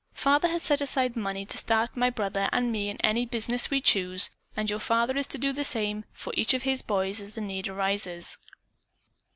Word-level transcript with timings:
Father 0.15 0.47
has 0.47 0.63
set 0.63 0.81
aside 0.81 1.15
money 1.15 1.45
to 1.45 1.59
start 1.59 1.95
my 1.95 2.09
brother 2.09 2.49
and 2.51 2.71
me 2.71 2.89
in 2.89 2.97
any 3.01 3.23
business 3.23 3.69
we 3.69 3.75
may 3.77 3.81
choose, 3.81 4.31
and 4.57 4.67
your 4.67 4.79
father 4.79 5.15
is 5.15 5.27
to 5.27 5.37
do 5.37 5.53
the 5.53 5.63
same 5.63 6.05
for 6.11 6.33
each 6.35 6.55
of 6.55 6.63
his 6.63 6.81
boys 6.81 7.21
as 7.21 7.35
the 7.35 7.41
need 7.41 7.67
arises." 7.67 8.39